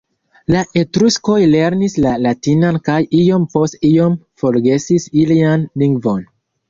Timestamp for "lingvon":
5.85-6.27